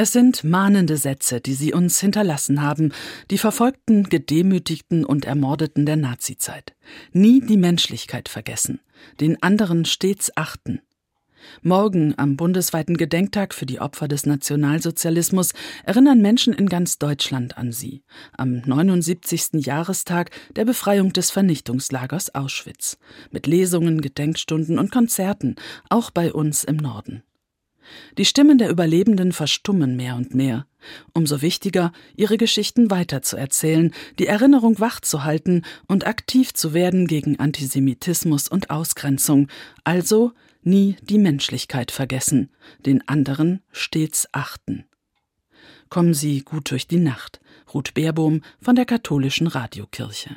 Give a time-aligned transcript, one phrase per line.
[0.00, 2.92] Es sind mahnende Sätze, die sie uns hinterlassen haben,
[3.32, 6.76] die Verfolgten, Gedemütigten und Ermordeten der Nazizeit.
[7.12, 8.78] Nie die Menschlichkeit vergessen,
[9.20, 10.82] den anderen stets achten.
[11.62, 15.52] Morgen, am bundesweiten Gedenktag für die Opfer des Nationalsozialismus,
[15.84, 18.04] erinnern Menschen in ganz Deutschland an sie.
[18.36, 19.66] Am 79.
[19.66, 22.98] Jahrestag der Befreiung des Vernichtungslagers Auschwitz.
[23.32, 25.56] Mit Lesungen, Gedenkstunden und Konzerten,
[25.88, 27.24] auch bei uns im Norden.
[28.16, 30.66] Die Stimmen der Überlebenden verstummen mehr und mehr.
[31.12, 38.70] Umso wichtiger, ihre Geschichten weiterzuerzählen, die Erinnerung wachzuhalten und aktiv zu werden gegen Antisemitismus und
[38.70, 39.48] Ausgrenzung,
[39.84, 40.32] also
[40.62, 42.50] nie die Menschlichkeit vergessen,
[42.84, 44.84] den anderen stets achten.
[45.88, 47.40] Kommen Sie gut durch die Nacht.
[47.72, 50.36] Ruth Beerbohm von der Katholischen Radiokirche.